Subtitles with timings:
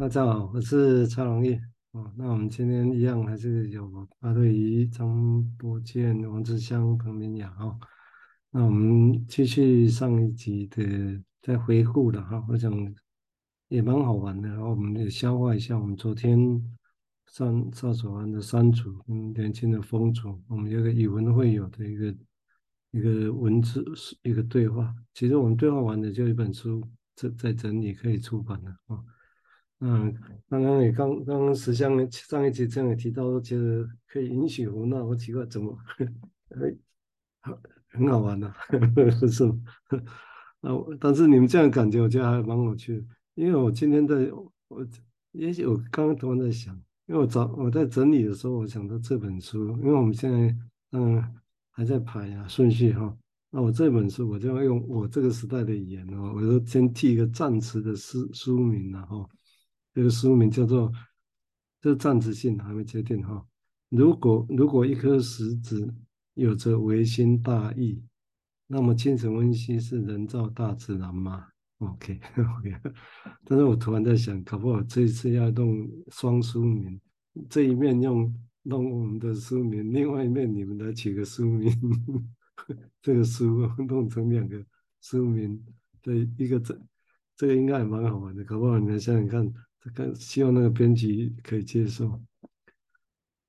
[0.00, 1.60] 大家好，我是蔡荣义。
[1.90, 3.86] 哦，那我们今天一样还是有
[4.18, 7.78] 八对仪、张伯健、王志香、彭明雅哈。
[8.48, 12.72] 那我们继续上一集的再回顾了哈，我想
[13.68, 14.48] 也蛮好玩的。
[14.48, 16.38] 然后我们也消化一下我们昨天
[17.26, 22.14] 上赵守安的山主跟年轻的风主，我们有个以文会友的一个
[22.92, 23.84] 一个文字
[24.22, 24.94] 一个对话。
[25.12, 26.82] 其实我们对话完的就一本书
[27.14, 29.04] 在在整理可以出版了啊。
[29.82, 30.14] 嗯，
[30.50, 35.74] 刚刚也刚刚刚实相上一集这样也提到，觉得可以允许胡闹，我奇怪怎么，
[36.50, 36.76] 哎，
[37.40, 37.58] 好
[37.88, 38.54] 很好玩的， 啊，
[39.26, 39.58] 是吗？
[40.60, 40.70] 啊，
[41.00, 43.06] 但是你们这样感觉，我觉得还蛮有趣的。
[43.36, 44.16] 因为我今天在，
[44.68, 44.86] 我
[45.32, 46.74] 也许我刚刚突然在想，
[47.06, 50.54] 因为我找我在整理的时候，我想到这本书，因为我们现在
[50.92, 51.24] 嗯
[51.70, 53.16] 还在排啊顺序哈，
[53.50, 59.26] 那我这本书我就要用我这个时代的语言哦，我就先替一个暂时的书书名然后。
[59.92, 60.92] 这个书名叫做
[61.80, 63.44] “这暂时性还没确定哈”。
[63.90, 65.92] 如果如果一颗石子
[66.34, 68.00] 有着唯心大义，
[68.68, 72.92] 那么精神分析是人造大自然吗？OK OK。
[73.44, 77.00] 但是我突然在想，搞不好这一次要弄双书名，
[77.48, 78.32] 这一面用
[78.62, 81.74] 弄我们的书名，另外一面你们来取个书名，
[83.02, 84.64] 这个书弄成两个
[85.00, 85.60] 书名，
[86.00, 86.80] 对一个这
[87.34, 89.52] 这个应该还蛮好玩的，搞不好你们想想看。
[89.88, 92.20] 看，希望那个编辑可以接受。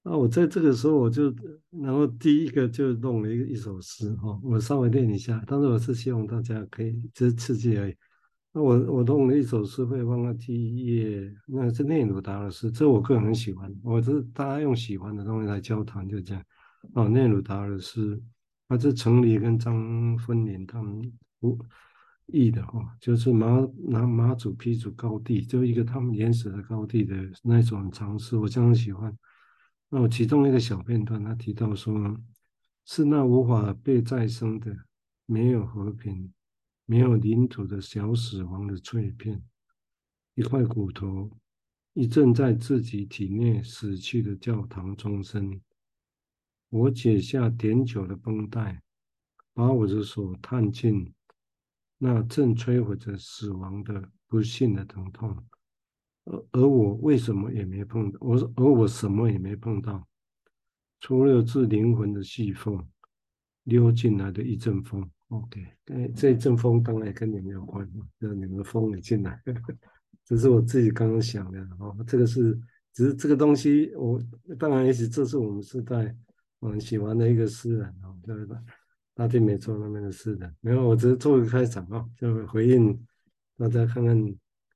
[0.03, 1.33] 那我在这个时候，我就
[1.69, 5.43] 然后第一个就弄了一个一首诗哈，我稍微念一下。
[5.45, 7.95] 但是我是希望大家可以只是刺激而已。
[8.53, 13.71] 那我我弄了一首诗，会放在第一页，那是聂鲁达的诗，这我个人很喜欢。
[13.83, 16.43] 我是大家用喜欢的东西来交谈，就这样。
[16.93, 18.19] 哦，聂鲁达的诗，
[18.67, 21.57] 啊，这程理跟张芬林他们不。
[22.27, 23.47] 义的哈，就是马
[23.87, 29.17] 拿马祖批祖高地，就一个他们原始的高地的那种尝试，我相当喜欢。
[29.89, 32.17] 那我其中一个小片段，他提到说，
[32.85, 34.75] 是那无法被再生的，
[35.25, 36.31] 没有和平、
[36.85, 39.43] 没有领土的小死亡的碎片，
[40.35, 41.29] 一块骨头，
[41.93, 45.59] 一阵在自己体内死去的教堂钟声。
[46.69, 48.81] 我解下点酒的绷带，
[49.53, 51.13] 把我的手探进。
[52.03, 55.37] 那正摧毁着死亡的不幸的疼痛，
[56.23, 58.17] 而而我为什么也没碰到？
[58.21, 60.07] 我而我什么也没碰到，
[60.99, 62.83] 除了自灵魂的细缝
[63.65, 65.07] 溜进来的一阵风。
[65.27, 65.63] OK，
[65.93, 69.39] 哎，这一阵风当然跟你们有关，让你们的风也进来。
[70.25, 71.95] 这是我自己刚刚想的哦。
[72.07, 72.59] 这个是，
[72.93, 74.19] 只是这个东西，我
[74.57, 76.15] 当然也许这是我们时代
[76.57, 78.59] 我很喜欢的一个诗人哦，对吧？
[79.13, 83.05] 大地没做，那边的事的，没有，我只是做一个开场啊，就回应
[83.57, 84.35] 大家看看，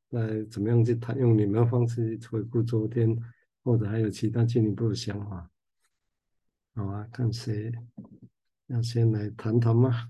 [0.09, 3.17] 来怎么样去谈，用你们的方式去回顾昨天，
[3.63, 5.49] 或者还有其他进一步的想法。
[6.75, 7.71] 好啊，看谁
[8.67, 10.09] 要先来谈谈吗？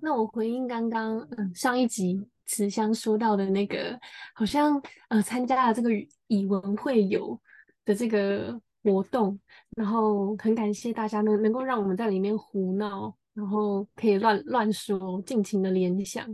[0.00, 3.98] 那我回应刚刚嗯上一集慈香说到的那个，
[4.34, 5.88] 好像呃参加了这个
[6.26, 7.40] 以文会友
[7.86, 8.60] 的这个。
[8.84, 9.36] 活动，
[9.76, 16.24] 然后很感谢大家能能够让我们在里面胡闹，然后可以乱乱说，尽情的联想。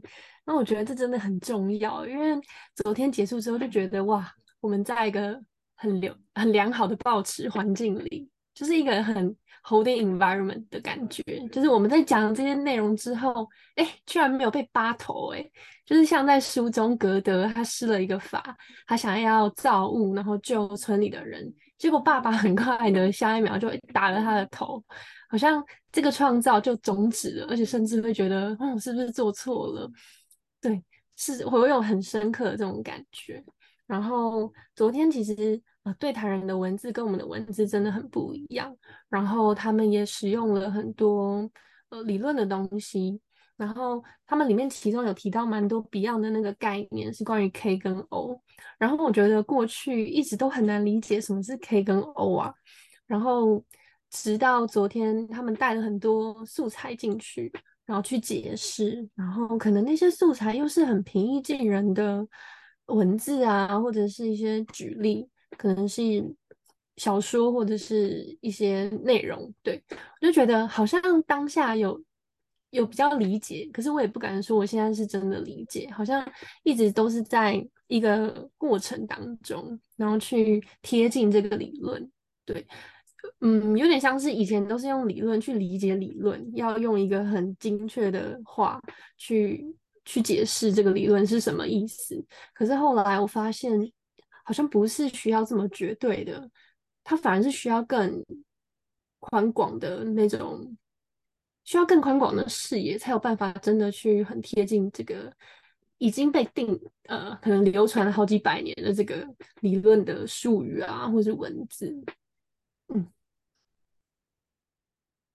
[0.45, 2.37] 那我觉得这真的很重要，因为
[2.75, 4.29] 昨天结束之后就觉得哇，
[4.61, 5.41] 我们在一个
[5.77, 9.33] 很良很良好的保持环境里，就是一个很
[9.65, 11.23] holding environment 的感觉。
[11.53, 15.51] 就是我们在讲这些内容之后，哎，居然没有被扒头，哎，
[15.87, 18.43] 就是像在书中格德他施了一个法，
[18.89, 21.55] 他想要造物，然后救村里的人。
[21.81, 24.85] 结果爸爸很快的下一秒就打了他的头，
[25.31, 29.91] 好像这个创造就终止了，而且甚至会觉得，嗯，是不是做错了？
[30.61, 30.85] 对，
[31.17, 33.43] 是会有很深刻的这种感觉。
[33.87, 38.77] 然后昨天其实呃，对谈人的文字跟我们的文字真的很不一样，
[39.09, 41.51] 然后他们也使用了很多
[41.89, 43.19] 呃理论的东西。
[43.61, 48.41] 然后他们里面其中有提到蛮多 Beyond 的那个概念，是关于 K 跟 O。
[48.79, 52.55] 然后我觉得过去一直都很难理解什么是 K 跟 O 啊。
[53.07, 53.63] 然后
[54.09, 57.53] 直到昨天，他们带了很多素材进去，
[57.85, 59.07] 然后去解释。
[59.15, 62.27] 然后可能那些素材又是很平易近人的
[62.87, 65.29] 文字啊，或者是一些举例，
[65.59, 66.03] 可能是
[66.97, 69.53] 小说或者是一些内容。
[69.63, 72.03] 对，我就觉得好像当下有。
[72.71, 76.27] 有比较理解，可是我也不敢说我现在是真的理解，好像
[76.63, 82.11] 一直都是在一个过程当中，然后去贴近这个理论。
[82.45, 82.67] 对，
[83.41, 88.81] 嗯，有点像是以前都是用理论去理解理论，要用一个很精确的话
[89.17, 89.65] 去
[90.05, 92.25] 去解释这个理论是什么意思。
[92.55, 93.73] 可是后来我发现，
[94.45, 96.51] 好像不是需要这么绝对的，
[97.05, 98.25] 它反而是需要更
[99.19, 100.77] 宽广的那种，
[101.65, 105.33] 需要更宽广的视野，才有办法真的去很贴近这个
[105.99, 109.27] 已经被定呃，可能流传了好几百年的这个
[109.61, 111.95] 理论的术语啊，或是文字。
[112.89, 113.07] 嗯，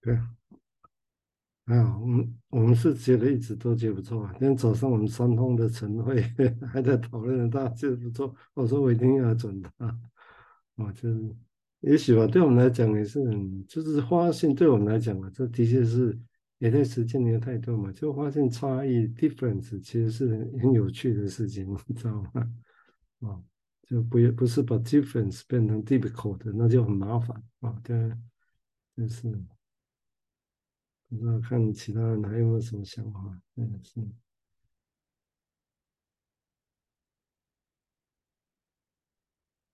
[0.02, 0.18] 对。
[1.66, 4.30] 哎呀，我们我们是觉得一直都觉得不错啊。
[4.34, 6.22] 今天早上我们三通的晨会
[6.72, 8.36] 还在讨论，大家觉得不错。
[8.54, 10.00] 我说我一定要转他，
[10.76, 11.36] 我，就是
[11.82, 16.18] 也许吧，对我们来讲也是很，就是发现对我们来讲啊，这的确是
[16.58, 17.92] 也在实践的态度嘛。
[17.92, 20.28] 就发现差异 difference 其实是
[20.62, 22.52] 很有趣的事情， 你知道吗？
[23.20, 23.44] 哦，
[23.84, 27.80] 就不不是把 difference 变成 difficult，那就很麻烦啊。
[27.84, 28.12] 对，
[28.98, 29.32] 就是。
[31.08, 33.40] 不知道看其他人还有没有什么想法？
[33.58, 34.02] 嗯，是。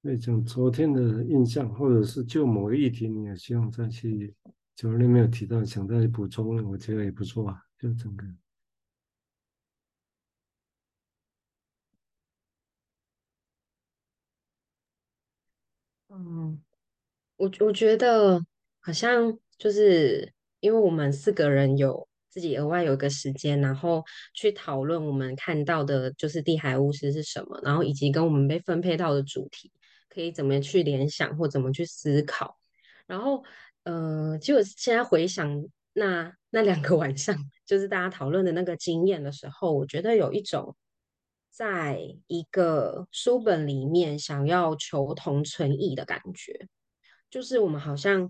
[0.01, 4.33] 那讲昨天的印象，或者是就某个议题，你也希望再去，
[4.75, 7.61] 昨天没有提到，想再补充，我觉得也不错啊。
[7.77, 8.25] 就整个，
[16.09, 16.61] 嗯，
[17.37, 18.43] 我我觉得
[18.79, 20.33] 好像就是。
[20.61, 24.03] 因为我们四个人有自己额外有一个时间，然后
[24.35, 29.71] 去讨论我们看到的，就是地海巫师是什么，然后以及跟我们被分配到的主题，
[30.13, 32.59] 可以怎么去联想或怎么去思考。
[33.07, 33.43] 然后，
[33.83, 37.35] 呃，就现在回想那那两个 晚上，
[37.65, 40.75] 就是大家讨论的那个经验的时候，我觉得有一种
[41.49, 46.67] 在一个书本里面想要求同存异的感觉，
[47.29, 48.29] 就是我们好像。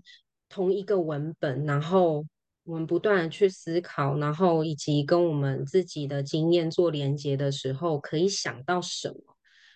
[0.54, 2.26] 同一个文本，然后
[2.64, 9.31] 我们不断的去思考，然后以及跟我们自己的经验做连接的时候，可以想到什么？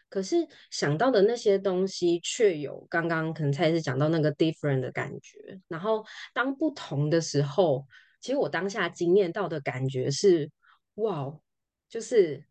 [0.08, 0.36] 可是
[0.70, 5.60] 想到的那些东西，却有刚刚可能才是讲到那个 different 的感觉。
[5.68, 7.86] 然后当不同的时候，
[8.20, 10.50] 其实我当下经验到的感觉是，
[10.94, 11.32] 哇，
[11.88, 12.44] 就是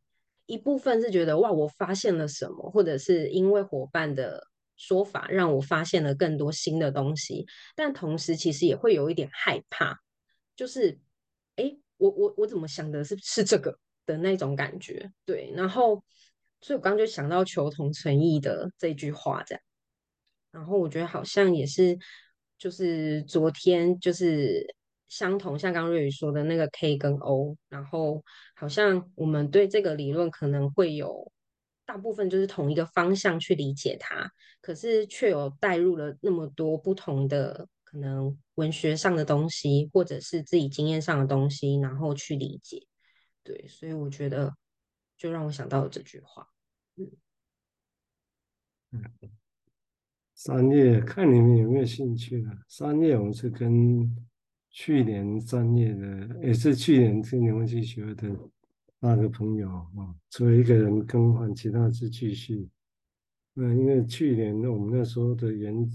[0.45, 4.47] 一部分是觉得哇，我发现了什么，或者是因为伙伴的。
[4.77, 7.45] 说法让我发现了更多新的东西，
[7.77, 9.97] 但同时其实也会有一点害怕，
[10.53, 10.99] 就是，
[11.55, 16.03] 哎，我我我怎么想的是是这个的那种感觉，对，然后，
[16.65, 19.61] 所以我刚刚就想到求同存异的这句话，这样，
[20.49, 21.95] 然后我觉得好像也是，
[22.57, 24.65] 就是昨天就是
[25.07, 28.23] 相同，像刚瑞宇说的那个 K 跟 O，然后
[28.55, 31.31] 好像我们对这个理论可能会有。
[31.85, 34.27] 大部分就是同一个方向去理解它，
[34.59, 42.81] 可是却有带入了那么多不同的可能文学上的东西，或者是自己经验上的东西，然后去理解。
[43.43, 44.51] 对，所以我觉得
[45.15, 46.47] 就让我想到了这句话。
[50.33, 52.57] 三月看你们有没有兴趣了。
[52.67, 54.15] 三月我们是跟
[54.69, 58.29] 去年三月的，也是去年青年文学学的。
[58.99, 62.67] 那个朋友啊，除了一个人更换，其他是继续。
[63.53, 65.87] 那因为去年我们那时候的原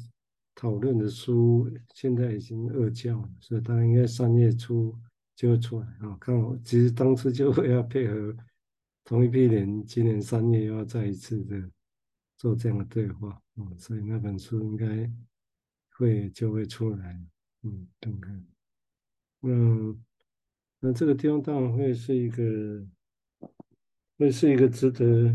[0.55, 4.97] 讨论的书，现在已经二教了，所以他应该三月初
[5.35, 6.17] 就会出来啊。
[6.21, 8.37] 看我其实当初就会要配合
[9.11, 11.69] 同一批人，今年三月又要再一次的
[12.37, 15.13] 做这样的对话，嗯，所以那本书应该
[15.97, 17.21] 会就会出来，
[17.65, 18.47] 嗯，看看，
[19.43, 20.01] 嗯，
[20.79, 22.87] 那这个地方当然会是一个。
[24.17, 25.35] 会是一个值得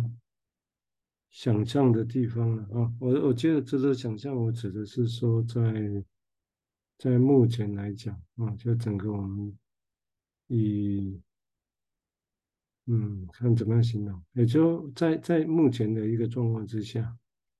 [1.32, 2.94] 想象的地方了啊！
[3.00, 6.06] 我我觉得值得想象，我指的是说，在
[7.00, 9.58] 在目前来讲啊，就整个我们
[10.46, 11.20] 以
[12.88, 17.02] 嗯，看怎么样形容，也就在在目前的一个状况之下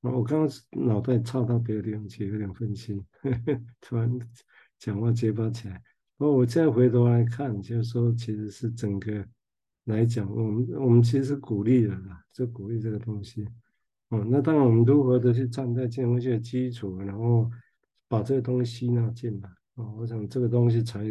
[0.02, 4.20] 啊，我刚刚脑袋插到别的地方去，有点分心，呵 呵突然
[4.78, 5.82] 讲话结巴起来。
[6.18, 9.26] 不过我再回头来看，就是说其实是整个。
[9.86, 13.48] 来讲，我们我们其实是鼓励的啦，就鼓励这个东西。
[14.10, 17.48] 哦，那当然，我们如何的去站在这东西的基础，然后
[18.08, 19.50] 把这个东西吸纳进来。
[19.76, 21.04] 哦，我想这个东西才，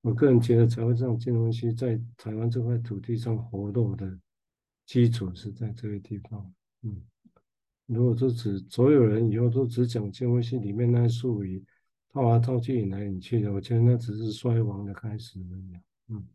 [0.00, 4.18] 我个人觉得才会让这东西在台湾这块土地上活络的
[4.86, 6.52] 基础是在这个地方。
[6.82, 7.02] 嗯，
[7.86, 11.64] 如果说只所有人以后都只讲这东西里面那些术语，
[12.12, 15.80] 套来套去引来引去的，我觉得那只是衰亡的开始而已。
[16.08, 16.26] 嗯。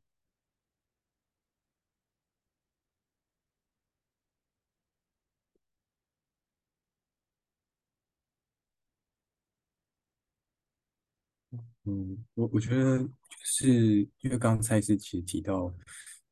[11.86, 13.08] 嗯，我我觉得
[13.44, 15.72] 是因为刚才是其实提到，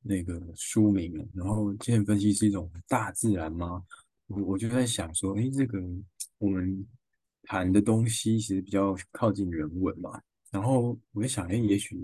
[0.01, 3.83] 那个书名，然后精神分析是一种大自然吗？
[4.27, 5.79] 我我就在想说，哎，这个
[6.39, 6.83] 我们
[7.43, 11.95] 谈的东西其实比较靠近人文嘛，然后我在想，哎，也许。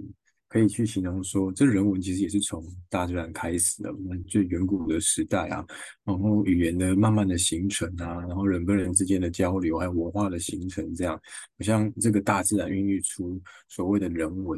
[0.49, 3.93] 可以去形容说，这人文其实也是从大自然开始的。
[3.93, 5.65] 我们最远古的时代啊，
[6.05, 13.37] 然后语言的慢慢的形成啊，然后人跟人之间的交流，还有文化的形成，这样，好像这个大自然孕育出
[13.67, 14.57] 所谓的人文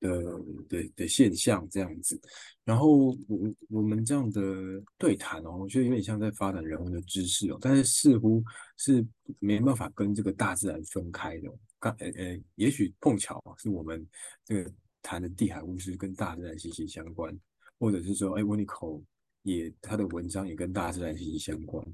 [0.00, 0.22] 的
[0.68, 2.20] 的的现象这样子。
[2.64, 4.40] 然后我我们这样的
[4.98, 8.42] 对谈哦，我觉得有点像在发展人文的知识哦，但是似乎
[8.76, 9.06] 是
[9.38, 11.48] 没办法跟这个大自然分开的。
[11.78, 14.06] 刚呃呃，也许碰巧是我们
[14.44, 14.72] 这个。
[15.02, 17.32] 谈的地海巫师跟大自然息息相关，
[17.78, 19.00] 或者是说，哎，温尼口
[19.42, 21.86] 也他的文章也跟大自然息息相关。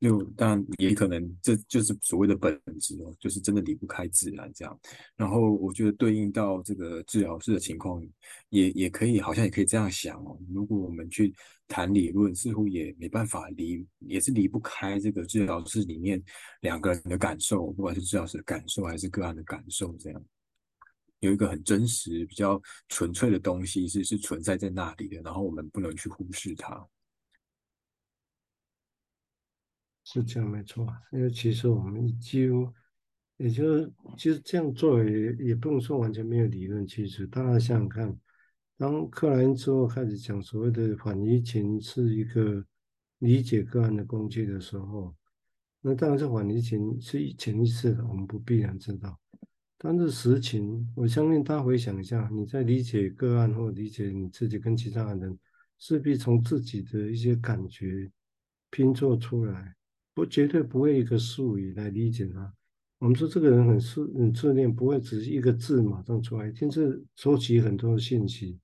[0.00, 4.80] 就当然也可能这就是所谓的本质哦，就是真的离不开自然这样。
[5.14, 8.02] 然后我觉得对应到这个治疗师的情况，
[8.48, 10.38] 也也可以好像也可以这样想哦。
[10.52, 11.34] 如果我们去
[11.68, 16.22] 谈理论，似乎也没办法离，也是离不开这个治疗室里面
[16.62, 20.24] 两个人的感受，不管是治疗师的感受还是个案的感受这样。
[21.18, 26.82] 有一个很真实、比较纯粹的东西是是存在在那里的，然后我们不能去忽视它。
[30.12, 32.68] 是这样没错，因为其实我们几乎，
[33.36, 37.24] 也就是其实这样做也也不能说完全没有理论基础。
[37.26, 38.18] 大家想想看，
[38.76, 42.64] 当克莱因之后开始讲所谓的反移情是一个
[43.20, 45.14] 理解个案的工具的时候，
[45.80, 49.16] 那当然这反移情是潜意识的，我们不必然知道。
[49.78, 55.38] 但是实情，我相信大家回想一下，你在理解个案或理解你自己跟其他人，
[55.78, 58.10] 势必从自己的一些感觉
[58.70, 59.76] 拼凑出来，
[60.20, 62.52] 不绝对不会一个术语来理解他。
[62.98, 68.58] 我们说这个人很自很自恋，不会只是一个字马上出来，一定是收集很多的信息，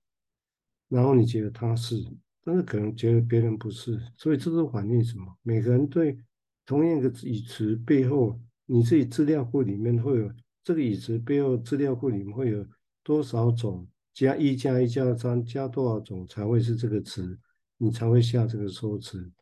[0.91, 1.97] 然后你觉得他是，
[2.45, 5.35] 但是可能觉得别人不是，所以这是反映什么？
[5.41, 6.19] 每个人对
[6.67, 10.31] 同样一个语词背后，你自己资料库里面会有。
[10.63, 12.67] 这个语词背后资料库里面会有
[13.03, 13.89] 多少种？
[14.13, 17.39] 加一加一加三加多少种才会是这个词？
[17.79, 19.33] 你才会下这个说辞？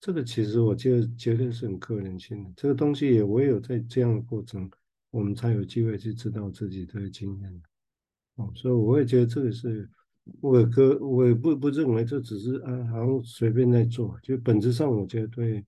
[0.00, 2.50] 这个其实我觉得绝对是很个人性的。
[2.56, 4.70] 这个东西也唯有在这样的过程，
[5.10, 7.62] 我们才有机会去知道自己的经验。
[8.36, 9.88] 哦，所以我也觉得这个是
[10.40, 14.18] 我哥，我也不不认为这只是啊，好像随便在做。
[14.22, 15.64] 就本质上，我觉得对，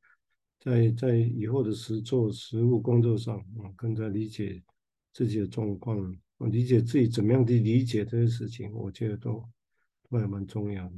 [0.61, 4.63] 在在以后的实做实务工作上，啊，更加理解。
[5.11, 6.17] 自己的状况，
[6.49, 9.43] 理解自己怎么样去理解这些事情，我觉得都
[10.09, 10.95] 都还蛮重要的。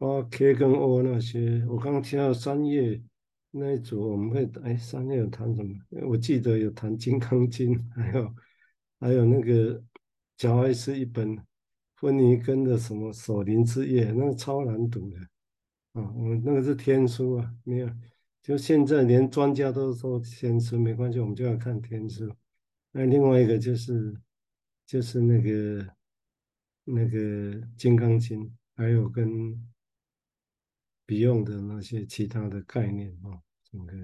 [0.00, 3.00] 啊，K 跟 O 那些，我刚刚听到三页
[3.52, 5.74] 那一组，我们会哎，三页有谈什么？
[6.08, 8.34] 我记得有谈《金刚经》， 还有
[8.98, 9.82] 还有那个
[10.36, 11.38] 贾爱斯一本。
[11.96, 15.18] 芬尼根的什么《守灵之夜》，那个超难读的
[15.92, 16.10] 啊！
[16.16, 17.90] 我们那个是天书啊，没有，
[18.42, 22.34] 就现在连专家都说天书没关系，我们就要看天书。
[22.92, 24.16] 那另外一个就是
[24.86, 25.86] 就是那个
[26.84, 27.18] 那个
[27.76, 29.28] 《金刚经》，还有跟
[31.10, 33.34] Beyond 的那些其他的概念啊，
[33.68, 33.96] 整个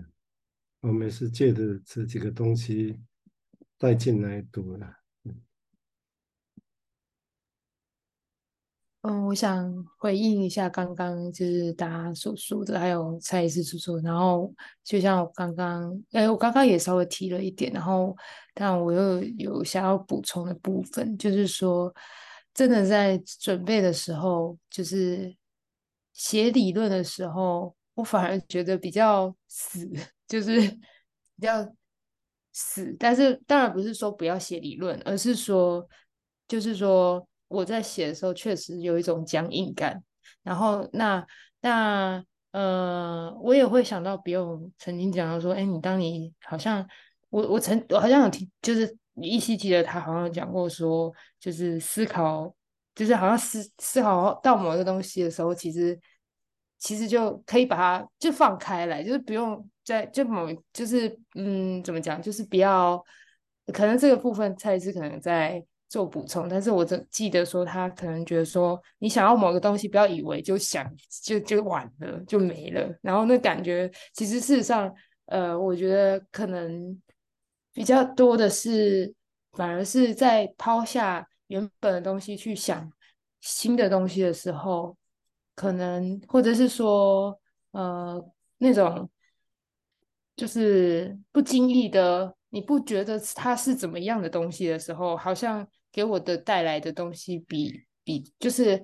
[0.80, 3.00] 我们是借着这几个东西
[3.78, 4.92] 带进来读的。
[9.02, 14.00] 嗯，我想回应一下刚刚就是大家所说的，还有蔡医师所说。
[14.00, 18.16] 然后就像我刚刚，哎，我刚刚也稍微提了一点，然后
[18.52, 21.94] 但我又有想要补充的部分，就是说，
[22.52, 25.32] 真的在准备的时候，就是
[26.16, 29.88] 写理论的时候，我反而觉得比较死，
[30.26, 31.64] 就是比较
[32.52, 32.96] 死。
[32.98, 35.86] 但是当然不是说不要写理论，而是说，
[36.48, 37.26] 就是说。
[37.48, 40.02] 我在写的时候确实有一种僵硬感，
[40.42, 41.24] 然后那
[41.60, 42.20] 那
[42.50, 46.84] 呃，我也会想到，比如曾经讲到说，哎，你当你好像
[47.30, 52.52] 我我曾我好像有听，就是依稀记得他好像讲过说，就是思考，
[52.96, 55.96] 就是好像思思考到某一个东西的时候，其实
[56.78, 63.00] 其实就可以把它就放开来，就是不用在就某就是嗯怎么讲，就是不要
[63.72, 65.64] 可能这个部分蔡司可能在。
[65.88, 70.84] 做补充，但是我只记得说，他可能觉得说，你想要某个东西，不要以为就想
[71.22, 74.92] 就就完了就没了，然后那感觉其实事实上，
[75.26, 77.00] 呃，我觉得可能
[77.72, 79.14] 比较多的是，
[79.52, 82.90] 反而是在抛下原本的东西去想
[83.40, 84.96] 新的东西的时候，
[85.54, 87.38] 可能或者是说，
[87.72, 88.22] 呃，
[88.58, 89.08] 那种
[90.34, 98.82] 就是不经意的，你不觉得它是怎么样的东西的时候，好像给我的带来的东西比比就是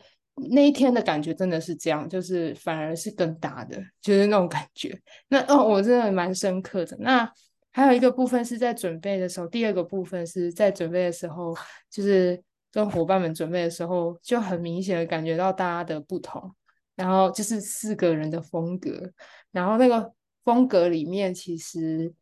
[0.50, 4.99] 那一天的感觉真的是这样，就是反而是更大的，就是那种感觉。
[5.28, 6.97] 那哦，我真的蛮深刻的。
[7.00, 7.31] 那
[7.71, 11.54] 还有一个部分是在准备的时候，第二个部分是在准备的时候，
[11.90, 16.52] 就是跟伙伴们准备的时候，就很明显的感觉到大家的不同。
[16.94, 19.10] 然后就是四个人的风格，
[19.50, 20.12] 然后那个
[20.44, 22.12] 风格里面其实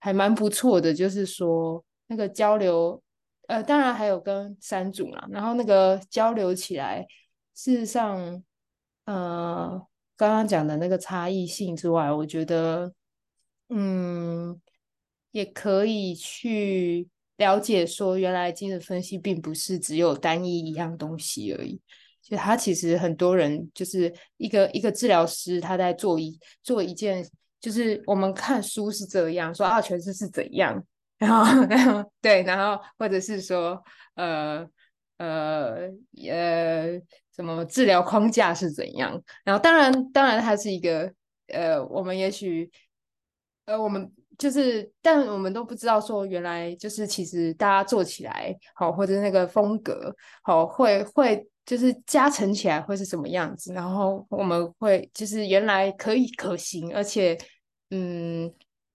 [0.00, 3.00] 还蛮不错的，就是说那个交流，
[3.46, 7.06] 呃，当然还有跟山主啦，然后那个交流起来，
[7.54, 8.42] 事实上，
[9.04, 9.80] 呃，
[10.16, 12.92] 刚刚讲的那个差异性之外，我觉得，
[13.68, 14.60] 嗯，
[15.30, 17.08] 也可以去
[17.38, 21.80] 了解说，原来精神分析并不是只有单一一样东西而已。
[22.20, 27.26] 就他其实很多人就是一个一个治疗师，他在做一做一件，
[27.58, 30.84] 就是我们看书是这样说啊，诠释是怎样，
[31.16, 33.82] 然后然后对，然后或者是说
[34.14, 34.68] 呃
[35.16, 35.88] 呃
[36.28, 37.00] 呃
[37.34, 41.10] 什么治疗框架是怎样，然后当然当然它是一个
[41.46, 42.70] 呃，我们也许
[43.64, 51.46] 呃我们就是，但我们都不知道说原来就是其实大家做起来好，或者那个风格好会会。
[51.68, 57.36] 就是加成起来会是什么样子，然后我们会就是原来可以可行，而且
[57.90, 58.50] 嗯，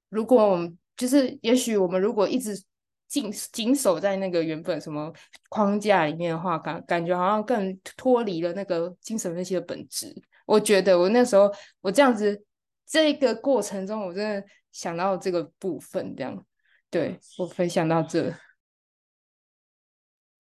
[0.10, 2.60] 如果我们就是也许我们如果一直
[3.08, 5.14] 紧紧守在那个原本什么
[5.50, 10.12] 框架里面的话，感感觉好像更脱离了那个精神分析的本质。
[10.48, 12.44] 我觉得我那时候我这样子
[12.88, 16.46] 这个过程中，我真的想到这个部分，这样
[16.90, 18.34] 对我分享到这。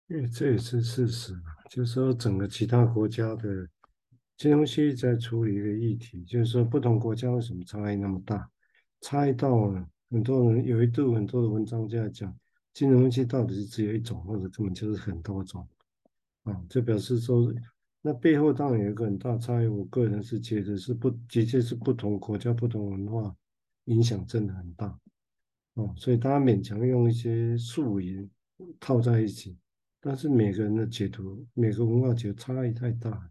[0.07, 3.69] 因为这也是事实嘛，就是说整个其他国家的
[4.37, 8.49] 金融系在处理一个议题，就是说不同国家为什么差异那么大？
[9.01, 12.35] 差异到了很多人有一度很多的文章就在讲，
[12.73, 15.67] 金融系到底是只有一种，或者根本就是很多种
[16.45, 16.55] 啊？
[16.69, 17.53] 就表示说，
[18.03, 19.67] 那背后当然有一个很大差异。
[19.67, 23.35] 我个人是觉得是不，的确是不同国家、不同文化
[23.87, 24.99] 影响真的很大
[25.75, 28.29] 哦，所以大家勉强用一些术语
[28.79, 29.57] 套在一起。
[30.01, 33.31] 但是每个人的解读，每个文化解读差异太大，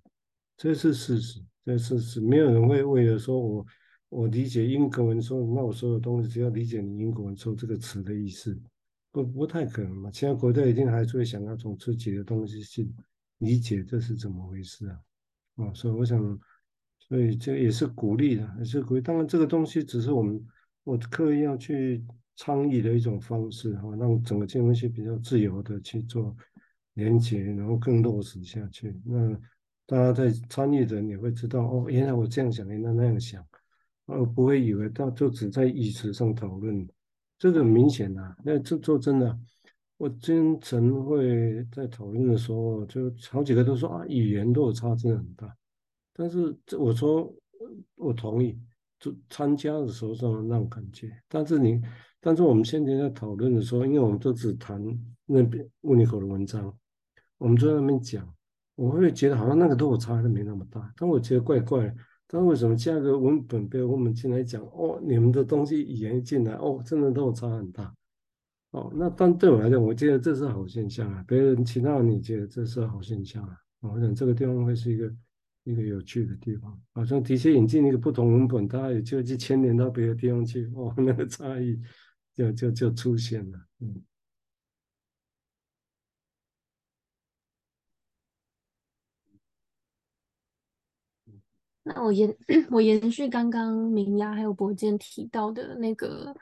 [0.57, 2.19] 这是事实，这是事实。
[2.21, 3.65] 没有人会为了说我
[4.09, 8.59] 我理解英国文说，那我所有东西只要理解你英国文说这个词的意思，
[9.11, 10.09] 不不太可能嘛。
[10.09, 12.91] 其他国家一定还是会想要从自己的东西去
[13.37, 14.99] 理解这是怎么回事啊？
[15.57, 16.19] 啊，所以我想，
[17.13, 19.01] 所以这也是鼓励的，也是鼓励。
[19.01, 20.43] 当然这个东西只是我们
[20.83, 22.03] 我刻意要去
[22.35, 26.35] 倡议的一种方式哈，让整个金融系比较自由的去做。
[26.95, 28.95] 连接，然后更落实下去。
[29.03, 29.31] 那
[29.87, 33.43] 大家在参与的，你会知道哦，原来我这样想，原来那样想，
[34.05, 36.87] 而不会以为到就只在椅子上讨论。
[37.39, 39.39] 这个很明显啊，那这做真的，
[39.97, 45.51] 我经常会在讨论的时候，就好几个都说啊，语言落差真的很大。
[46.13, 47.33] 但是这我说
[47.95, 48.57] 我同意，
[48.99, 51.11] 就参加的时候是那种感觉。
[51.27, 51.81] 但是你，
[52.19, 54.81] 但是我们现在在讨论的时候，因为我们都只谈
[55.25, 56.73] 那边乌尼口的文章。
[57.39, 58.31] 我们就在那边讲，
[58.75, 61.95] 我会觉得好像那个落差都没那么大，但我觉得怪怪的。
[62.27, 64.63] 但为什么加个文本被我们进来讲？
[64.67, 67.93] 哦，你们的东西语言一进来，哦，真的落差很大。
[68.71, 71.23] 哦，那但对我来讲，我觉得这是好现象啊。
[71.27, 73.57] 别人其他人你觉得这是好现象啊？
[73.81, 75.13] 我想这个地方会是一个
[75.63, 76.79] 一个有趣的地方。
[76.93, 81.79] 好像的确引进一个不同文本，大家也就去牵连到别的地方去，哦， 那个差异
[82.33, 83.59] 就就就出现了。
[83.79, 84.03] 嗯。
[91.85, 92.33] 那我延
[92.71, 96.33] 我延续刚刚明雅还有博建提到的那个，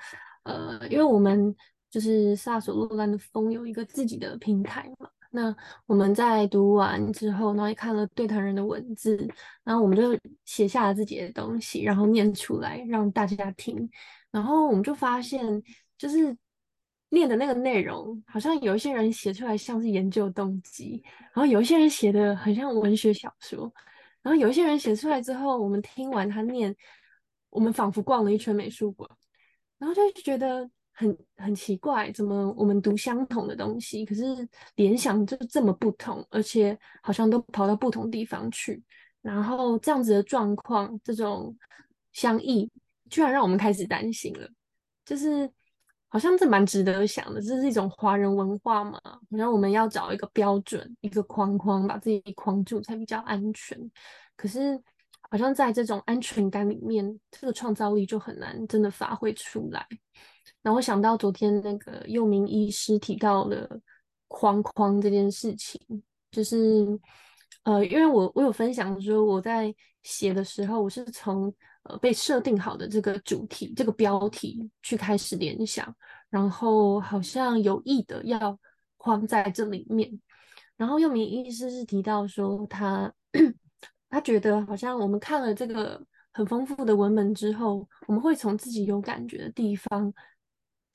[0.43, 1.55] 呃，因为我们
[1.89, 5.09] 就是萨索洛兰的风有一个自己的平台嘛。
[5.33, 9.15] 那我们在读完之后，然后也看了对谈人的文字，
[9.63, 13.89] 然后我们就写下了自己的东西，然后念出来让大家听。
[14.29, 15.63] 然后我们就发现，
[15.97, 16.35] 就是
[17.09, 21.01] 念的那个内容，好像有一些人写出来像是研究动机，
[21.33, 23.71] 然后有一些人写的很像文学小说。
[24.21, 26.75] 然后有一些人写出来之后，我们听完他念，
[27.49, 29.09] 我们仿佛逛了一圈美术馆，
[29.79, 30.69] 然后就觉得
[31.01, 38.81] 很很奇怪，怎么我们读相同的东西，可是联想就这么不同，而且好像都跑到不同地方去，
[39.21, 41.55] 然后这样子的状况，这种
[42.13, 42.69] 相异，
[43.09, 44.47] 居然让我们开始担心了，
[45.03, 45.51] 就是。
[46.13, 48.99] 好像这蛮值得想的，这是一种华人文化嘛？
[49.01, 53.79] 好像我们要找一个标准、一个框框，把自己框住才比较安全。
[54.35, 54.77] 可是
[55.31, 59.87] 好像在这种安全感里面，这个创造力就很难真的发挥出来。
[60.61, 63.79] 然后想到昨天那个佑铭医师提到了
[64.27, 65.79] 框框这件事情，
[66.31, 66.85] 就是
[67.63, 75.95] 呃，因为我我有分享说我在写的时候，我是从呃被设定好的这个主题、这个标题去开始联想，
[76.29, 78.59] 然后好像有意的要
[78.97, 80.11] 框在这里面。
[80.75, 83.11] 然后佑铭医师是提到说他
[84.11, 85.99] 他觉得好像我们看了这个
[86.31, 90.13] 很丰富的文本之后，我们会从自己有感觉的地方。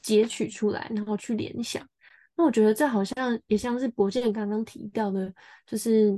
[0.02, 1.84] 截取出来，然后去联想。
[2.36, 5.34] 那我觉得这好像也像是博健刚刚提到的，
[5.66, 6.16] 就是，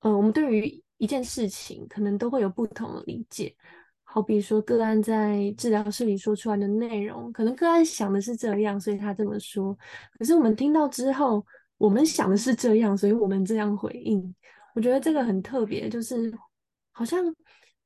[0.00, 3.54] 呃，我们对于一件事情可能都会有不同的理解。
[4.02, 9.78] 好比说，个案在治疗室里说出来的内容，可能个案想的是这样，所以他这么说。
[10.18, 11.46] 可是我们听到之后，
[11.78, 14.34] 我们想的是这样，所以我们这样回应。
[14.74, 16.32] 我觉得这个很特别，就是
[16.92, 17.24] 好像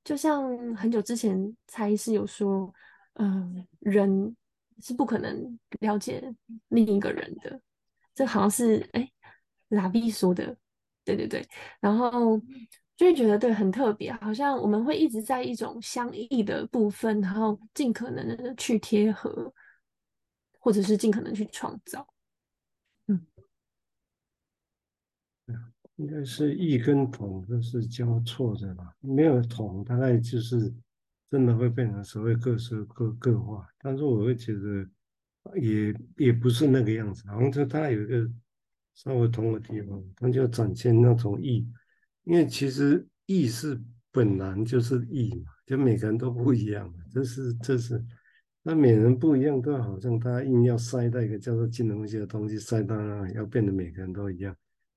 [0.03, 2.73] 就像很久之前蔡医师有说，
[3.14, 4.37] 嗯、人。
[4.81, 6.20] 是不可能了解
[6.70, 7.61] 另一个人的，
[8.12, 9.09] 这好像是哎，
[9.68, 10.57] 拉比说的，
[11.05, 11.47] 对对对，
[11.79, 12.37] 然后
[12.97, 19.55] 就会觉得对很特别，好像我们会一直在一种相异的部分，然后尽可能的去贴合，
[20.59, 22.05] 或者是尽可能去创造，
[23.07, 23.25] 嗯，
[26.05, 30.73] 应该是异跟同都是交错的吧，没有同大概就是。
[31.31, 34.88] 真的会变成所谓各色各各化，但是我会觉得
[35.57, 38.31] 也也不是那个样子，好像就它有一个
[38.95, 41.69] 稍微同的地方，它就展现那种异，
[42.23, 48.01] 因为其实异是本来就是异嘛，就每个人都不一样嘛，这是这是，
[48.62, 54.55] 那每人不一样，都好像他硬要塞到一个叫做金融学的东西塞到那里，要变得每个人都一样。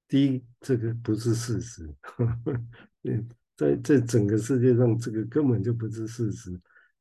[0.08, 1.94] 第一，这个不是事实，
[3.04, 3.28] 嗯。
[3.58, 6.52] 在在整个世界上，这个根本就不是事实，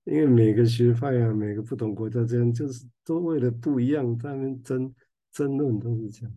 [0.05, 4.91] 因为每个学派啊，每个不同国家这样，就是都为了不一样，他们争
[5.31, 6.35] 争论都是这样。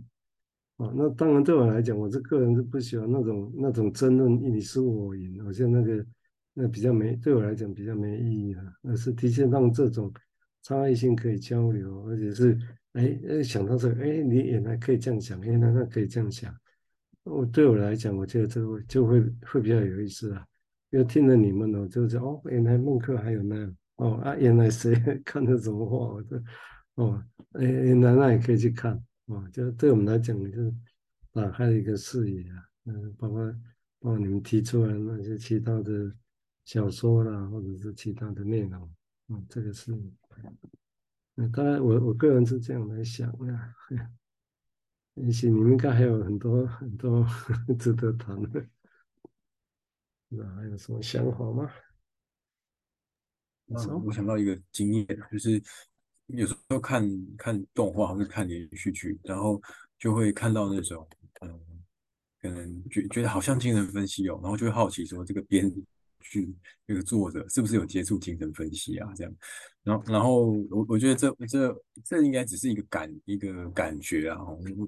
[0.76, 6.06] 啊，那当然对我来讲，我这个人是不喜欢那种那种争论，你输我赢，好像那个
[6.54, 10.12] 那比较没对我来讲比较没意义啊，而是的确让这种
[10.64, 12.60] 差异性可以交流，而且是
[12.94, 16.54] 哎想到这个，哎你原来可以这样想，原来那可以这样想。
[17.24, 20.46] 我对我来讲，我觉得这个就会会比较有意思啊，
[20.90, 26.42] 因为听了你们呢，就是哦，原来孟克还有那样哦啊，原来谁 看的什么话，我这
[26.96, 30.74] 哦，哎，原来那也可以去看哦，就对我们来讲，就是
[31.32, 33.52] 打开了一个视野啊，嗯，包括
[34.00, 36.12] 包括你们提出来那些其他的
[36.66, 38.90] 小说啦，或者是其他的内容，
[39.28, 39.92] 嗯，这个是，
[41.40, 43.74] 嗯，当然我我个人是这样来想啊。
[45.16, 47.26] 也许你们应该还有很多很多
[47.80, 48.66] 值得谈的，
[50.28, 51.70] 那还有什么想法吗？
[53.68, 55.62] 嗯，我想到一个经验，就是
[56.28, 59.62] 有时候看看动画或者看连续剧，然后
[59.98, 61.08] 就会看到那种，
[61.42, 61.60] 嗯，
[62.42, 65.72] 可能觉觉得好像精神分析哦，然后就会好奇说这个编。
[66.22, 66.54] 去
[66.86, 69.12] 那个作者是不是有接触精神分析啊？
[69.16, 69.34] 这样，
[69.84, 74.38] 然后然后我我觉得这这这应该只是一个感一个感觉啊。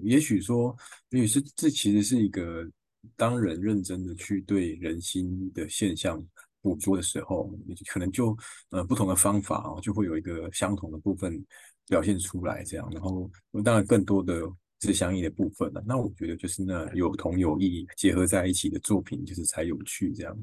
[0.03, 0.75] 也许说，
[1.09, 2.69] 也许是这其实是一个
[3.15, 6.23] 当人认真的去对人心的现象
[6.61, 7.51] 捕捉的时候，
[7.87, 8.37] 可能就
[8.69, 11.43] 呃不同的方法哦，就会有一个相同的部分
[11.87, 12.63] 表现出来。
[12.63, 13.29] 这样，然后
[13.63, 14.41] 当然更多的
[14.81, 15.83] 是相应的部分了。
[15.87, 20.37] 那我觉得就是那有同有异结合在一起的作品，就是才有趣这样。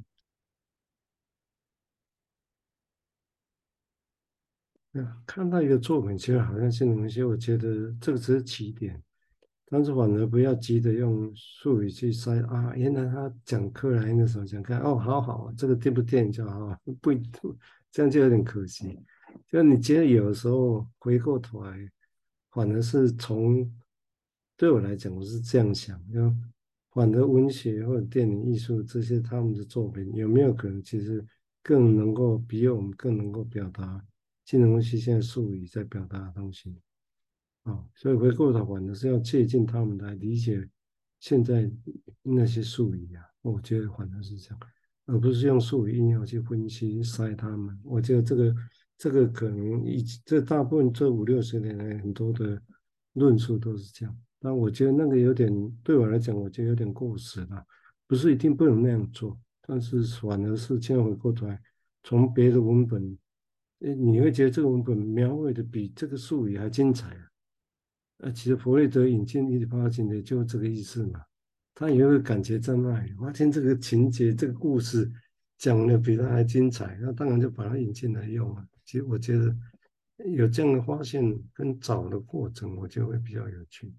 [5.27, 9.01] 看到一个作品，其实好像是某些，我觉得这个只是起点，
[9.67, 12.75] 但是反而不要急着用术语去塞啊。
[12.75, 17.13] 原来他讲克莱那时候讲看哦，好好，这个电不电就好，不
[17.93, 18.99] 这样就有点可惜。
[19.47, 21.91] 就你觉得有的时候回过头来，
[22.51, 23.71] 反而是从
[24.57, 26.35] 对我来讲，我是这样想，就
[26.91, 31.25] 反而文学或者电影艺术这些他们的作品，有没有可能其实
[31.63, 34.03] 更能够比我们更能够表达？
[34.49, 36.75] 金融分析现在术语在表达的东西，
[37.65, 40.67] 啊、哦，所以回过头反而是要借鉴他们来理解
[41.21, 41.71] 现在
[42.23, 44.61] 那些术语啊，我觉得反正是这样，
[45.05, 47.79] 而不是用术语硬要去分析塞他们。
[47.85, 48.55] 我觉得这个
[48.97, 52.59] 这个可能一这大部分这五六十年来很多的
[53.13, 55.53] 论述都是这样，但我觉得那个有点
[55.85, 57.63] 对我来讲，我觉得有点过时了，
[58.07, 61.61] 不是一定不能那样做，但是反而是现在回过头来
[62.03, 63.19] 从别的文本。
[63.79, 67.29] 你会觉得这个文本描绘的比这个术语还精彩啊！
[68.19, 71.21] 呃，其实弗雷德引进伊底帕金的就这个意思嘛，
[71.75, 75.09] 他也会感觉在那里，发现这个情节、这个故事
[75.59, 78.67] 讲的比他还精彩，那当然就把它引进来用了。
[78.85, 79.57] 其实我觉得
[80.35, 83.95] 有这样的发现跟找的过程，我就会比较有趣。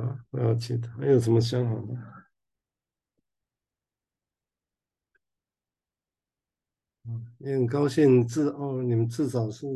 [0.00, 2.02] 啊，不要其他还有什么想法吗？
[7.06, 9.66] 嗯，也很高兴至哦，你们至少是，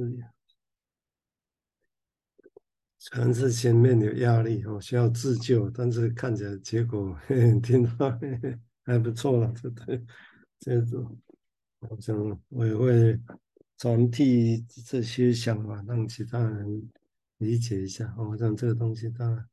[3.10, 10.04] 可能是前面有压力哦，需要自救，但是看起来结果嘿嘿 听到嘿嘿还不错了， 这对，
[10.58, 11.18] 这种，
[11.80, 13.20] 我想我也会
[13.76, 16.90] 传递这些想法，让其他人
[17.36, 18.14] 理解一下。
[18.18, 19.48] 我想这个东西当然。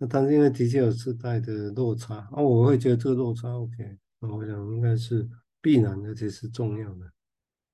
[0.00, 5.28] 那但是因为的确有时代的落差，啊，我会觉得这个落差 OK，那我想应该是
[5.60, 7.06] 必然的，而且是重要的，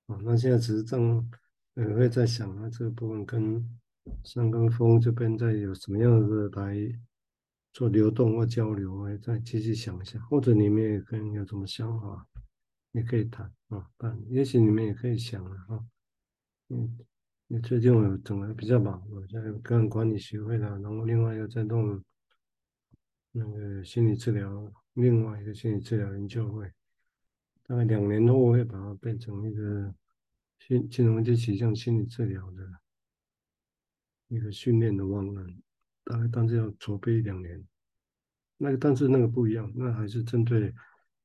[0.07, 1.31] 啊，那现在只是正，
[1.75, 3.79] 呃，会在想啊，这个部分跟
[4.23, 6.77] 山跟风这边在有什么样的来
[7.73, 12.27] 做流动或交流，我再继续想一下，或者你们也可以有什么想法，
[12.93, 15.85] 也可以谈啊，但也许你们也可以想了啊，
[16.71, 16.99] 嗯。
[17.47, 22.03] 你最近我整的比较忙，我在跟管理学会了，然后另外又在弄。
[23.37, 26.71] 那个心理治疗，另外一个心理治疗研究会，
[27.65, 29.93] 大概两年后会把它变成一个
[30.61, 32.63] 新金融就取向心理治疗的
[34.29, 35.59] 一个训练的方案，
[36.05, 37.61] 大概但是要筹备一两年。
[38.57, 40.73] 那个但是那个不一样，那还是针对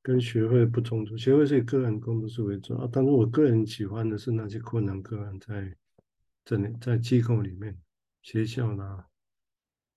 [0.01, 2.89] 跟学会不冲突，学会是以个人工作室为主啊。
[2.91, 5.77] 但是我个人喜欢的是那些困难个案在
[6.43, 7.77] 这里在机构里面，
[8.23, 9.08] 学校啦。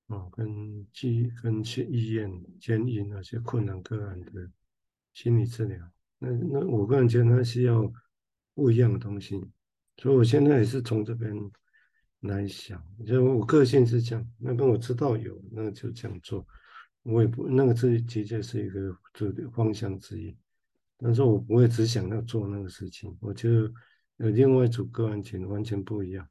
[0.08, 4.50] 哦，跟基跟去医院建议那些困难个案的
[5.14, 5.78] 心理治疗，
[6.18, 7.90] 那那我个人觉得那需要
[8.54, 9.42] 不一样的东西，
[9.96, 11.34] 所以我现在也是从这边
[12.20, 16.46] 来想，就我个性是这样，那边我知道有，那就这样做，
[17.04, 20.36] 我也不那个是的确是一个主方向之一，
[20.98, 23.72] 但是我不会只想要做那个事情，我觉得
[24.18, 26.28] 有另外一组个案情完全不一样，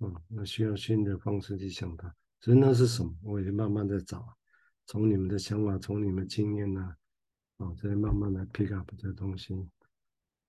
[0.00, 2.12] 嗯，那需要新的方式去想它。
[2.40, 3.12] 所以那是什么？
[3.22, 4.36] 我也慢慢的找，
[4.86, 6.94] 从你们的想法，从你们经验呢，
[7.56, 9.54] 啊，再慢慢来 pick up 这东西，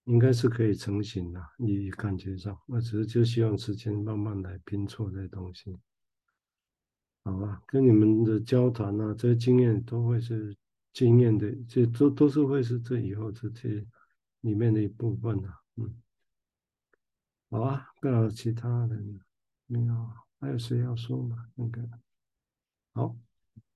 [0.03, 1.43] 应该是可以成型的。
[1.57, 5.75] 你感觉上，我只是就希望时间慢慢来拼凑这东西，
[7.23, 7.61] 好吧？
[7.65, 10.55] 跟你们的交谈啊，这些经验都会是
[10.93, 13.83] 经验的，这都都是会是这以后这些
[14.41, 15.59] 里面的一部分啊。
[15.77, 16.01] 嗯，
[17.49, 19.19] 好啊，不知道其他人
[19.65, 19.95] 没有。
[20.39, 21.35] 还有谁要说吗？
[21.53, 21.81] 那个，
[22.93, 23.13] 好，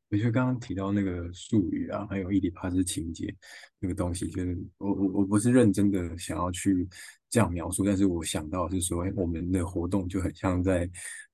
[0.10, 3.36] 我觉得刚刚提到那个术语啊，还有伊底帕斯情节
[3.80, 6.88] 那个东西，就是我我我不是认真的想要去
[7.30, 10.90] 这样描述，但是我想到是说，我们的活动就很像在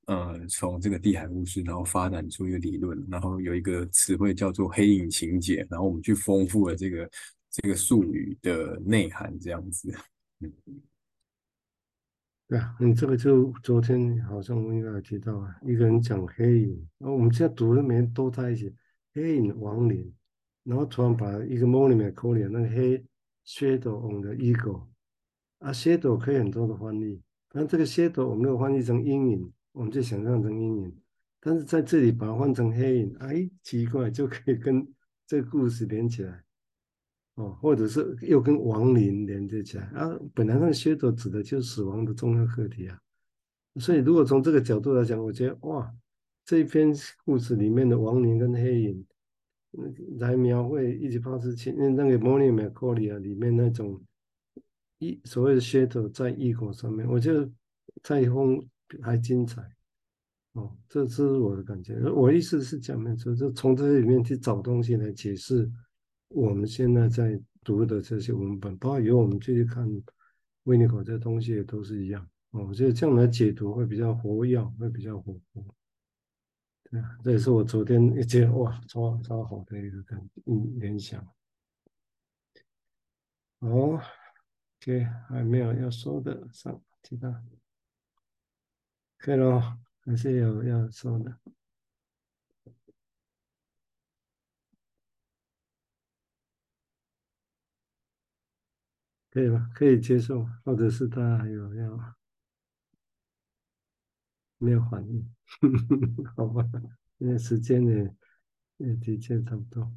[0.08, 7.08] 呃从这个地海巫师，然后发展出一个理论，然后有一个词汇叫做黑影情节，然后我们去丰富了这个
[7.52, 9.94] 这个术语的内涵，这样子，
[10.40, 10.52] 嗯。
[12.50, 18.74] 对啊，你这个就昨天好像我应该有提到啊，一个人讲黑影，然后我们现在读的每天都在一起，
[19.14, 20.12] 黑影亡灵，
[20.64, 23.06] 然后突然把一个 monument call 里那个黑
[23.46, 24.82] shadow on the ego
[25.60, 31.00] 啊，shadow 可以很多的翻译，但这个 shadow 我们没有翻译成阴影，我们就想象成阴影，
[31.40, 34.92] 但是在这里把它换成黑影，哎，奇怪，就可以跟
[35.28, 36.44] 这个故事连起来。
[37.40, 43.00] 哦，或者是又跟亡灵连接起来啊，本来那个 shadow 指的就是死亡的重要课题啊，
[43.80, 45.90] 所以如果从这个角度来讲，我觉得哇，
[46.44, 49.06] 这一篇故事里面的亡灵跟黑影，
[50.18, 54.02] 来描绘伊底帕斯情那个 Monia Melancholia 里面那种
[54.98, 57.50] 一所谓的噱头在异国上面，我觉得
[58.04, 58.62] 蔡峰
[59.02, 59.62] 还精彩
[60.52, 65.72] 哦，这这是我的感觉，我意思是讲没错，就从这里面去找东西来解释。
[66.30, 69.88] 我们现在在读的这些文本，包括以后我们继续看
[70.64, 72.28] 维尼口这东西，也都是一样。
[72.52, 75.76] 哦，我觉得这样来解读会比较活跃，会比较活泼。
[76.84, 81.24] 对啊，这也是我昨天一觉得哇，超超好的一个感嗯联想。
[83.60, 84.02] 哦
[84.82, 87.44] ，OK，还没有要说的，上其他
[89.18, 91.38] 可以了，还是有要说的。
[99.32, 99.70] 可以吧？
[99.76, 102.16] 可以接受，或者是他还有要
[104.58, 105.24] 没有反应？
[106.36, 106.64] 好吧，
[107.18, 108.16] 因为时间也
[108.78, 109.92] 也的确差不多。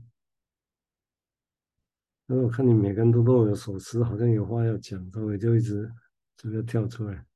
[2.27, 5.91] 但是我看你每个人都若有所思，好像有话要讲，所以就一直
[6.37, 7.27] 这个跳出来。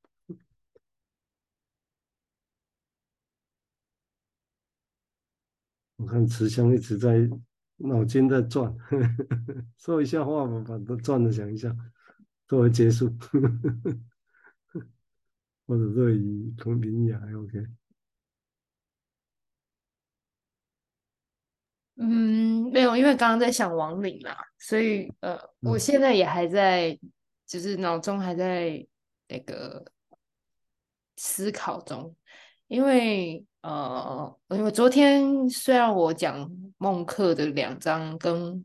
[5.96, 7.28] 我看慈祥一直在
[7.76, 8.74] 脑筋在转，
[9.78, 11.74] 说一下话吧，把它转的想一下，
[12.46, 13.08] 作为结束，
[15.66, 17.66] 或者对于彭明雅还 OK。
[21.98, 26.98] 嗯，没有，因为刚刚在想亡灵啦，所以呃，我现在也还在，
[27.46, 28.86] 就是脑中还在
[29.28, 29.82] 那个
[31.16, 32.14] 思考中，
[32.66, 36.48] 因为呃，因为昨天虽然我讲
[36.78, 38.64] 孟克的两张跟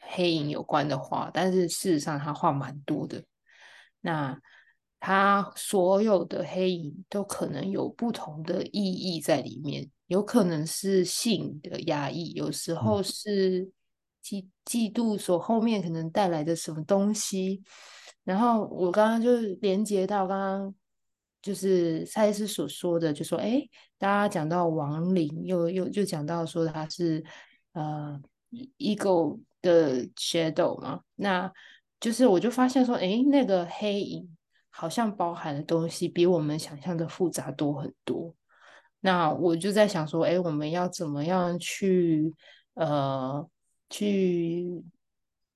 [0.00, 3.22] 黑影有关的画，但是事实上他画蛮多的，
[4.00, 4.36] 那
[4.98, 9.88] 他所有的黑影都可能有不同的意义在里面。
[10.08, 13.70] 有可能是性的压抑，有时候是
[14.24, 17.62] 嫉嫉妒所后面可能带来的什么东西。
[18.24, 20.74] 然后我刚刚就连接到刚刚
[21.42, 27.22] 就是蔡医师所说的，就说哎，大家讲到亡灵，又又就讲到说他是
[27.72, 28.18] 呃
[28.78, 31.52] ego 的 shadow 嘛，那
[31.98, 34.36] 就是我就发现说，哎，那个黑影
[34.70, 38.34] 好像包含的东西比我们想象的复杂多很多。
[39.00, 42.32] 那我就在想说，哎，我们要怎么样去
[42.74, 43.44] 呃
[43.90, 44.82] 去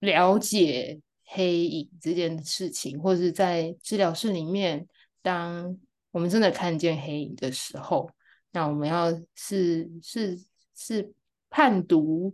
[0.00, 4.86] 了解黑影这件事情，或者是在治疗室里面，
[5.26, 5.76] 当
[6.12, 8.08] 我们真的看见黑影的时候，
[8.52, 10.38] 那我们要是是
[10.76, 11.12] 是
[11.50, 12.32] 判读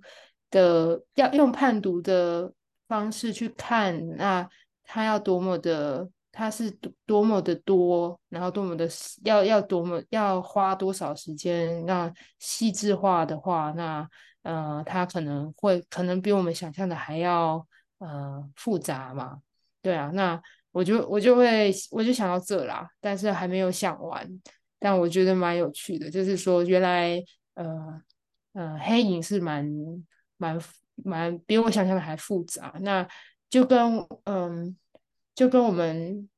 [0.50, 2.52] 的，要用判读的
[2.86, 4.46] 方式去看，那
[4.84, 6.10] 他要多么的。
[6.34, 8.88] 它是多多么的多，然后多么的
[9.22, 11.84] 要要多么要花多少时间？
[11.84, 14.08] 那细致化的话，那
[14.40, 19.42] 呃，它可能会可能比我们想象的还要呃复杂嘛？
[19.82, 20.40] 对啊，那
[20.72, 24.28] 我就我就会我就想到这啦，但是还没有想完，
[24.78, 27.22] 但我觉得蛮有趣的，就是说原来
[27.54, 28.02] 呃
[28.54, 29.64] 呃黑影是蛮
[30.36, 30.60] 蛮
[30.96, 33.06] 蛮比我想象的还复杂，那
[33.48, 34.76] 就跟嗯。
[35.34, 36.28] 就跟我们，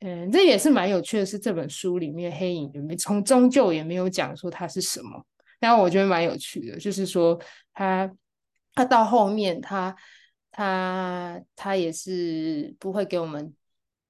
[0.00, 5.22] 嗯，这也是蛮有趣的，是这本书里面黑影也没从终究也没有讲说它是什么，
[5.60, 7.38] 但我觉得蛮有趣的，就是说
[7.74, 8.10] 他
[8.74, 9.94] 他到后面他
[10.50, 13.52] 他他也是不会给我们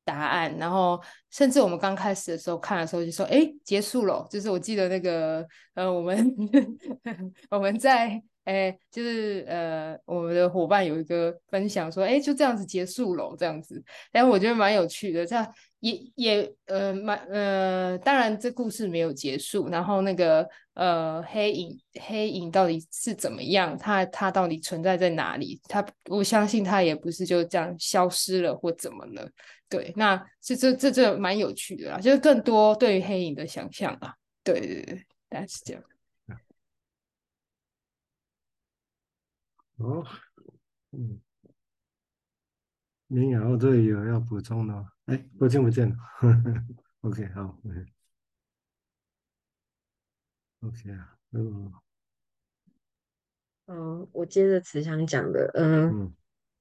[0.05, 6.35] 答案，然后甚至我们刚开始的时候看的时候就说，哎，结束了，就是我记得那个呃，我们
[7.51, 8.23] 我们在。
[8.45, 15.25] 哎，就是呃，我们的伙伴有一个分享说，哎，就这样子结束了，这样子，但我觉得蛮有趣的。
[15.25, 15.47] 这样
[15.79, 23.79] 也也呃蛮呃，当然这故事没有结束，然后那个呃黑影黑影到底是怎么样？
[23.79, 25.61] 它它到底存在在哪里？
[25.69, 29.25] 它我相信它也不是就这样消失了或怎么了。
[29.73, 34.15] 对，那这这这这蛮有趣的啦，就是更多对于黑影的想象啊。
[34.45, 35.83] 对对对，大概是这样。
[39.79, 40.07] 哦，
[40.91, 41.19] 嗯，
[43.07, 44.93] 明雅，我这里有要补充的吗？
[45.07, 45.97] 哎，不见不见了，
[47.01, 47.59] OK，好
[50.61, 51.73] ，OK 啊，嗯，
[53.67, 56.15] 嗯，我接着慈祥讲的，嗯，嗯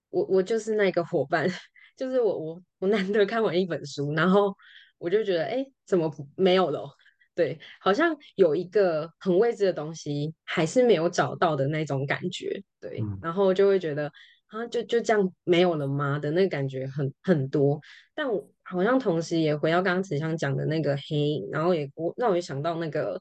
[0.09, 1.47] 我我就是那个伙伴，
[1.95, 4.55] 就是我我我难得看完一本书，然后
[4.97, 6.89] 我就觉得，哎，怎么没有了？
[7.33, 12.61] 对，好像有一个很未知的东西，还是没有找到的那种感觉。
[12.79, 14.11] 对，嗯、然后就会觉得
[14.47, 17.79] 啊，就就这样没有了吗的那个感觉很很多。
[18.13, 23.19] 但我好像同时也回到刚刚子香讲的那个黑影，然后也我让我也想到那个，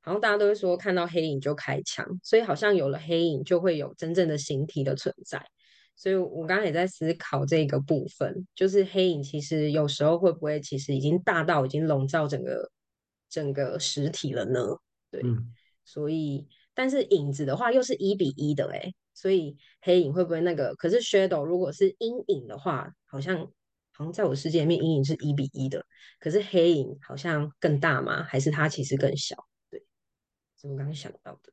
[0.00, 5.44] 好像大家都会说看到黑影就开枪，所以好像有了黑影就会有真正的形体的存在。
[5.96, 12.70] 所以我刚刚也在思考这个部分，就是黑影其实有时候会不会其实已经大到已经笼罩整个。
[13.28, 14.60] 整个实体了呢？
[15.10, 15.52] 对，嗯、
[15.84, 20.72] 所以但是影子的话又是一比一的哎，所以黑影会不会那个？
[20.76, 23.36] 可是 shadow 如果是阴影的话，好像
[23.92, 25.84] 好像在我世界里面阴影是一比一的，
[26.20, 28.22] 可是黑影好像更大吗？
[28.22, 29.36] 还是它其实更小？
[29.68, 29.84] 对，
[30.56, 31.52] 是我刚刚想到的。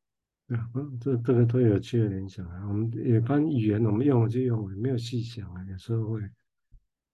[0.50, 2.68] 嗯，这这个都有趣的联想啊。
[2.68, 6.22] 我们一般语言我们用就用，没有细想啊，有时候会，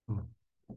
[0.07, 0.27] 嗯，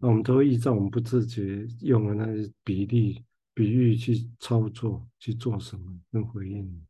[0.00, 3.24] 那我们都会依照我们不自觉用的那些比例。
[3.54, 6.86] 比喻去操作去做什么跟回应，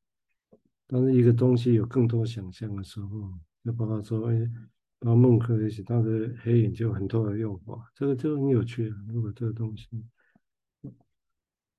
[0.86, 4.48] 但是一个东西有更多想象的时候，就包括说，哎，
[5.00, 8.96] 包括孟克一些他的黑影就很多的用法，这个就很有趣啊。
[9.08, 9.88] 如果这个东西，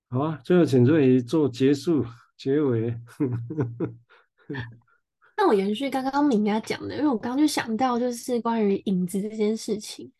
[0.10, 2.06] 好啊，最后请瑞怡做结束
[2.38, 2.96] 结尾。
[5.38, 10.12] 那我延续刚刚明雅讲的，因为我刚刚就想到就是关于影子这件事情，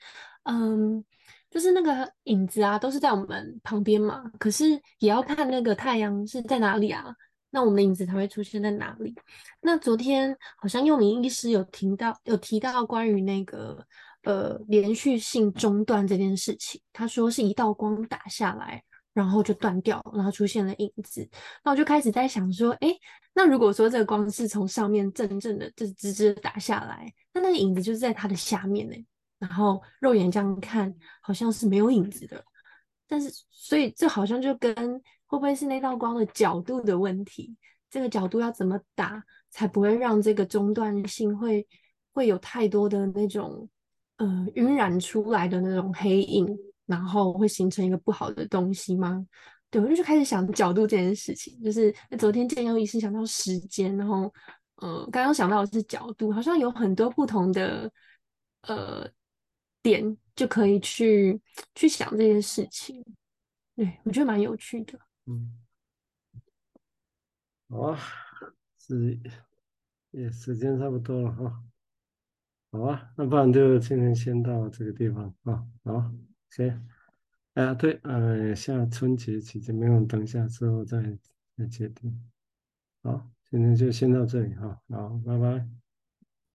[0.44, 1.04] 嗯。
[1.54, 4.24] 就是那个影子啊，都是在我们旁边嘛。
[4.40, 7.16] 可是也要看那个太阳是在哪里啊。
[7.52, 9.14] 那我们的影子才会出现在哪里？
[9.62, 13.86] 那昨天好像幼龄医师有听到有提到关于那个
[14.24, 18.84] 呃连续性中断这件事情，他说是一道光打下来，
[19.14, 21.28] 然后就断掉，然后出现了影子。
[21.64, 22.90] 那我就开始在想说，哎，
[23.34, 28.96] 那如果说这个光是从上面正正的，就是直直的打下来，那那个影子就是在它的下面呢？
[29.40, 32.44] 然后肉眼这样看，好像是没有影子的。
[33.08, 34.74] 但是，所以这好像就跟
[35.26, 37.56] 会不会是那道光的角度的问题？
[37.90, 41.68] 这个角度要怎么打，才不会让这个中断性会
[42.14, 43.70] 会有太多的那种
[44.18, 49.26] 呃晕染出来的那种黑影，然后会形成一个不好的东西吗？
[49.70, 51.62] 对，我就开始想角度这件事情。
[51.64, 54.34] 就是昨天见优医师想到时间，然后
[54.76, 57.92] 呃刚刚想到的是角度，好像有很多不同的
[58.64, 59.10] 呃
[59.82, 60.18] 点。
[60.36, 61.40] 就可以去
[61.76, 63.06] 去想这件事情，
[63.76, 65.00] 对，我觉得蛮有趣的。
[65.28, 65.62] 嗯，
[67.70, 68.00] 好啊，
[68.80, 69.20] 是
[70.10, 71.64] 也时间差不多了哈。
[72.72, 75.64] 好啊，那不然就今天先到这个地方啊。
[75.84, 76.12] 好，
[76.56, 76.88] 行。
[77.54, 81.02] 啊，对，呃，下春节期间没有，等下之后再
[81.58, 82.20] 再决定。
[83.04, 84.82] 好，今天就先到这里哈。
[84.90, 85.83] 好，拜拜。